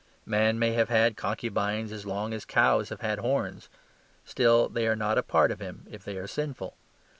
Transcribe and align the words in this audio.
Man 0.25 0.57
may 0.57 0.71
have 0.71 0.89
had 0.89 1.15
concubines 1.15 1.91
as 1.91 2.07
long 2.07 2.33
as 2.33 2.43
cows 2.43 2.89
have 2.89 3.01
had 3.01 3.19
horns: 3.19 3.69
still 4.25 4.67
they 4.67 4.87
are 4.87 4.95
not 4.95 5.19
a 5.19 5.21
part 5.21 5.51
of 5.51 5.59
him 5.59 5.85
if 5.91 6.03
they 6.03 6.17
are 6.17 6.25
sinful. 6.25 6.75